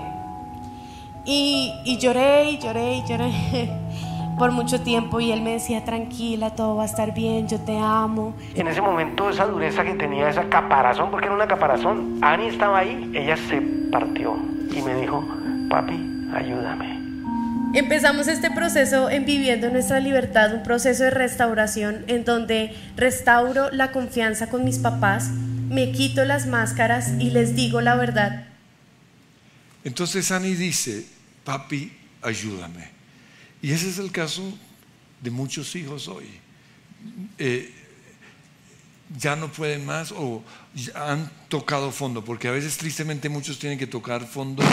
[1.25, 3.31] y, y lloré y lloré y lloré
[4.37, 7.77] por mucho tiempo y él me decía, tranquila, todo va a estar bien, yo te
[7.77, 8.33] amo.
[8.55, 12.79] En ese momento esa dureza que tenía, esa caparazón, porque era una caparazón, Ani estaba
[12.79, 14.35] ahí, ella se partió
[14.71, 15.23] y me dijo,
[15.69, 17.03] papi, ayúdame.
[17.73, 23.91] Empezamos este proceso en Viviendo Nuestra Libertad, un proceso de restauración en donde restauro la
[23.91, 25.31] confianza con mis papás,
[25.69, 28.43] me quito las máscaras y les digo la verdad.
[29.83, 31.05] Entonces Ani dice,
[31.43, 31.91] papi,
[32.21, 32.89] ayúdame.
[33.61, 34.57] Y ese es el caso
[35.21, 36.25] de muchos hijos hoy.
[37.37, 37.73] Eh,
[39.19, 40.43] ya no pueden más o
[40.95, 44.63] han tocado fondo, porque a veces tristemente muchos tienen que tocar fondo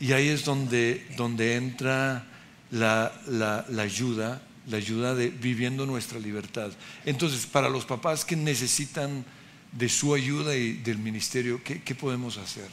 [0.00, 2.26] y ahí es donde, donde entra
[2.70, 6.72] la, la- la ayuda, la ayuda de viviendo nuestra libertad.
[7.04, 9.24] Entonces, para los papás que necesitan
[9.72, 12.68] de su ayuda y del ministerio, ¿qué, qué podemos hacer?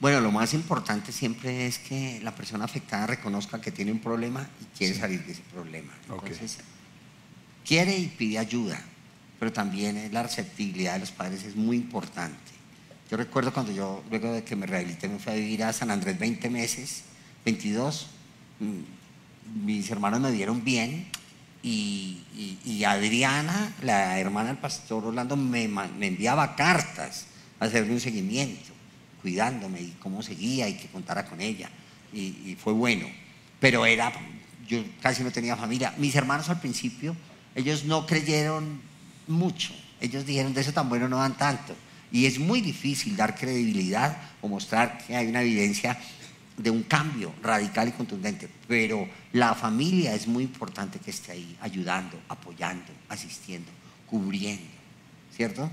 [0.00, 4.46] Bueno, lo más importante siempre es que la persona afectada reconozca que tiene un problema
[4.60, 5.92] y quiere salir de ese problema.
[6.38, 6.58] Entonces,
[7.64, 8.78] quiere y pide ayuda,
[9.38, 12.36] pero también la receptibilidad de los padres es muy importante.
[13.10, 15.90] Yo recuerdo cuando yo, luego de que me rehabilité, me fui a vivir a San
[15.90, 17.02] Andrés 20 meses,
[17.44, 18.08] 22,
[18.60, 21.06] mm, mis hermanos me vieron bien
[21.62, 25.64] Y, y- y Adriana, la hermana del pastor Orlando, me
[26.06, 27.24] enviaba cartas
[27.58, 28.70] a hacerme un seguimiento,
[29.26, 31.68] cuidándome y cómo seguía y que contara con ella.
[32.12, 33.08] Y, y fue bueno.
[33.58, 34.12] Pero era,
[34.68, 35.92] yo casi no tenía familia.
[35.98, 37.16] Mis hermanos al principio,
[37.56, 38.80] ellos no creyeron
[39.26, 39.74] mucho.
[40.00, 41.74] Ellos dijeron, de eso tan bueno no dan tanto.
[42.12, 45.98] Y es muy difícil dar credibilidad o mostrar que hay una evidencia
[46.56, 48.48] de un cambio radical y contundente.
[48.68, 53.72] Pero la familia es muy importante que esté ahí, ayudando, apoyando, asistiendo,
[54.06, 54.62] cubriendo,
[55.34, 55.68] ¿cierto?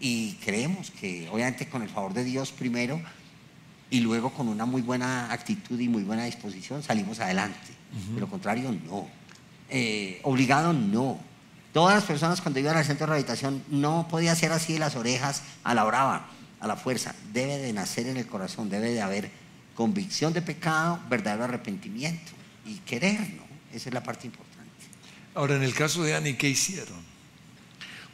[0.00, 3.00] Y creemos que, obviamente, con el favor de Dios primero
[3.90, 7.58] y luego con una muy buena actitud y muy buena disposición salimos adelante.
[8.12, 9.08] De lo contrario, no.
[9.70, 11.18] Eh, obligado, no.
[11.72, 14.96] Todas las personas cuando iban al centro de rehabilitación no podía ser así de las
[14.96, 16.26] orejas a la brava,
[16.60, 17.14] a la fuerza.
[17.32, 19.30] Debe de nacer en el corazón, debe de haber
[19.74, 22.32] convicción de pecado, verdadero arrepentimiento
[22.64, 23.44] y querer, ¿no?
[23.72, 24.70] Esa es la parte importante.
[25.34, 26.96] Ahora, en el caso de Annie, ¿qué hicieron?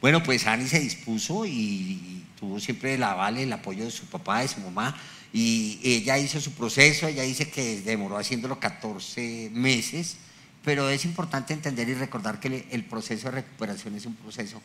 [0.03, 4.41] Bueno, pues Ani se dispuso y, tuvo siempre el aval, el apoyo de su papá,
[4.41, 4.97] de su mamá.
[5.31, 10.17] Y ella hizo su proceso, ella dice que demoró haciéndolo 14 meses,
[10.61, 14.61] pero es importante entender y recordar que el, proceso de recuperación es un proceso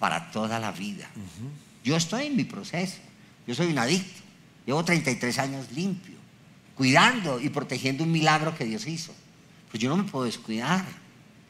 [0.00, 1.08] para toda la vida.
[1.84, 2.98] Yo estoy en mi proceso,
[3.46, 4.22] yo soy un adicto,
[4.66, 6.16] llevo 33 años limpio,
[6.74, 9.14] cuidando y protegiendo un milagro que Dios hizo.
[9.70, 10.84] Pues yo no me puedo descuidar,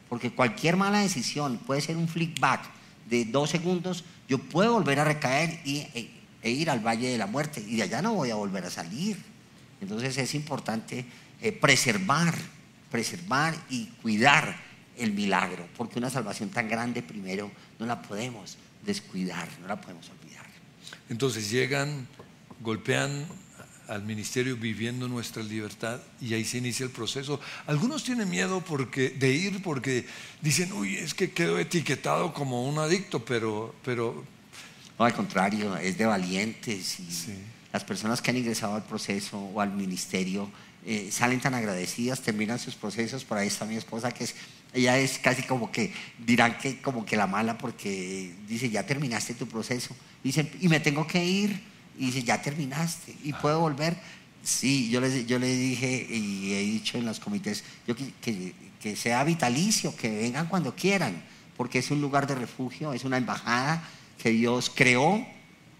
[0.09, 2.80] porque cualquier mala decisión puede ser un flickback
[3.11, 6.09] de dos segundos, yo puedo volver a recaer y, e,
[6.41, 8.69] e ir al valle de la muerte y de allá no voy a volver a
[8.69, 9.17] salir.
[9.81, 11.05] Entonces es importante
[11.41, 12.33] eh, preservar,
[12.89, 14.55] preservar y cuidar
[14.97, 20.09] el milagro, porque una salvación tan grande primero no la podemos descuidar, no la podemos
[20.09, 20.45] olvidar.
[21.09, 22.07] Entonces llegan,
[22.61, 23.25] golpean
[23.91, 27.41] al ministerio viviendo nuestra libertad y ahí se inicia el proceso.
[27.67, 30.05] Algunos tienen miedo porque, de ir porque
[30.41, 34.23] dicen, uy, es que quedo etiquetado como un adicto, pero, pero
[34.97, 37.33] No, al contrario, es de valientes y Sí.
[37.73, 40.49] las personas que han ingresado al proceso o al ministerio
[40.85, 43.25] eh, salen tan agradecidas, terminan sus procesos.
[43.25, 44.35] Por ahí está mi esposa que es,
[44.73, 49.33] ella es casi como que dirán que como que la mala porque dice ya terminaste
[49.33, 49.95] tu proceso.
[50.23, 51.70] Dice y me tengo que ir
[52.01, 53.95] y dice ya terminaste y puedo volver.
[54.43, 58.53] Sí, yo le, yo le dije y he dicho en los comités yo que, que-
[58.81, 61.21] que sea vitalicio, que vengan cuando quieran,
[61.55, 63.87] porque es un lugar de refugio, es una embajada
[64.17, 65.23] que Dios creó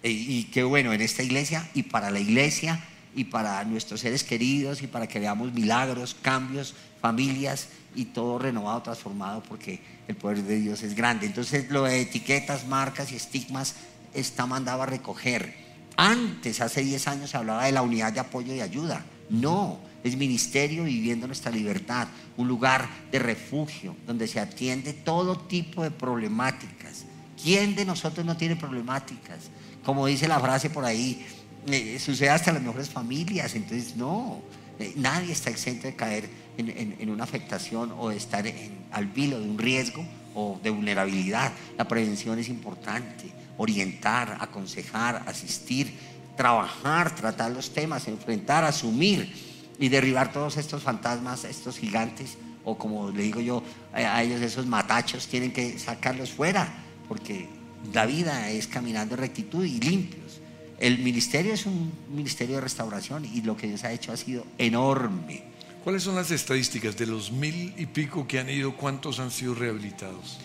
[0.03, 4.23] eh, y que bueno, en esta iglesia y para la iglesia y para nuestros seres
[4.23, 10.43] queridos y para que veamos milagros, cambios, familias y todo renovado, transformado, porque el poder
[10.43, 11.25] de Dios es grande.
[11.25, 13.73] Entonces lo de etiquetas, marcas y estigmas
[14.13, 15.55] está mandado a recoger.
[15.97, 19.05] Antes, hace 10 años, se hablaba de la unidad de apoyo y ayuda.
[19.29, 25.83] No, es ministerio viviendo nuestra libertad, un lugar de refugio donde se atiende todo tipo
[25.83, 27.05] de problemáticas.
[27.41, 29.49] ¿Quién de nosotros no tiene problemáticas?
[29.83, 31.25] Como dice la frase por ahí,
[31.67, 34.41] eh, sucede hasta las mejores familias, entonces no,
[34.79, 38.45] eh, nadie está exento de caer en, una afectación o de estar
[38.91, 40.03] al vilo de un riesgo
[40.35, 41.51] o de vulnerabilidad.
[41.77, 43.25] La prevención es importante,
[43.61, 45.93] orientar, aconsejar, asistir,
[46.35, 49.31] trabajar, tratar los temas, enfrentar, asumir
[49.79, 53.63] y derribar todos estos fantasmas, estos gigantes, o como le digo yo
[53.95, 56.67] eh, a ellos, esos matachos, tienen que sacarlos fuera,
[57.07, 57.47] porque
[57.93, 60.41] la vida es caminando en rectitud y limpios.
[60.79, 64.45] El ministerio es un ministerio de restauración y lo que Dios ha hecho ha sido
[64.57, 65.51] enorme.
[65.83, 68.75] ¿cuáles son las estadísticas de los mil y pico que han ido?
[68.75, 70.39] ¿Cuántos han sido rehabilitados?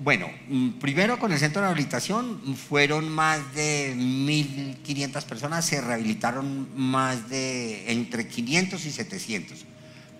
[0.00, 6.68] Bueno, mm, primero con el centro de rehabilitación fueron más de 1.500 personas, se rehabilitaron
[6.76, 9.64] más de entre 500 y 700.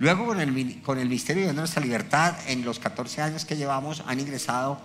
[0.00, 4.02] Luego con el, con el Ministerio de Nuestra Libertad, en los 14 años que llevamos,
[4.04, 4.80] han ingresado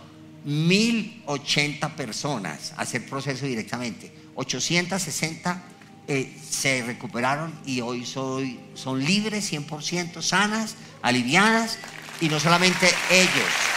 [0.45, 4.13] 1.080 personas a hacer proceso directamente.
[4.35, 5.63] 860
[6.07, 11.79] eh, se recuperaron y hoy son libres 100%, sanas, aliviadas,
[12.21, 13.72] y no solamente ellos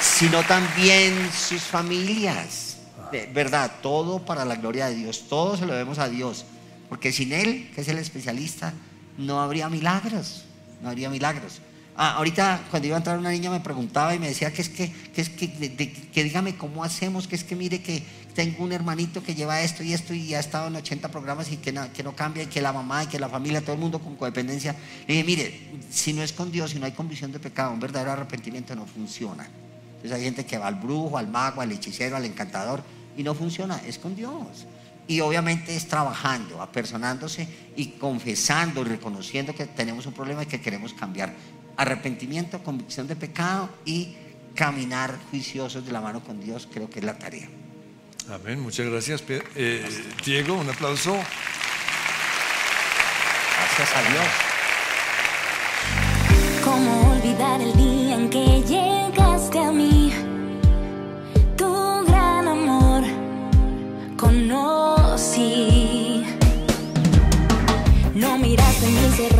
[0.00, 2.78] sino también sus familias.
[3.34, 6.44] Verdad, todo para la gloria de Dios, todo se lo debemos a Dios,
[6.88, 8.72] porque sin Él, que es el especialista,
[9.18, 10.44] no habría milagros,
[10.82, 11.60] no habría milagros.
[11.96, 14.68] Ah, ahorita cuando iba a entrar una niña me preguntaba y me decía que es
[14.68, 15.50] que, que es que,
[16.12, 18.02] que dígame cómo hacemos, que es que mire que
[18.34, 21.56] tengo un hermanito que lleva esto y esto y ha estado en 80 programas y
[21.56, 23.80] que no, que no cambia y que la mamá y que la familia, todo el
[23.80, 24.74] mundo con codependencia.
[25.06, 27.80] Le dije, mire, si no es con Dios, si no hay convicción de pecado, un
[27.80, 29.48] verdadero arrepentimiento no funciona.
[30.02, 32.82] Entonces hay gente que va al brujo, al mago, al hechicero, al encantador
[33.16, 34.66] y no funciona, es con Dios.
[35.06, 37.46] Y obviamente es trabajando, apersonándose
[37.76, 41.34] y confesando y reconociendo que tenemos un problema y que queremos cambiar.
[41.76, 44.14] arrepentimiento, convicción de pecado y
[44.54, 47.48] caminar juiciosos de la mano con Dios, creo que es la tarea.
[48.30, 49.24] Amén, muchas gracias.
[49.28, 49.88] Eh,
[50.24, 51.16] Diego, un aplauso.
[53.56, 54.26] Gracias a Dios.
[56.64, 59.19] ¿Cómo olvidar el día en que llegaste a
[61.56, 61.70] Tu
[62.06, 63.02] gran amor
[64.16, 65.54] conocí.
[68.14, 69.39] No miraste mis errores,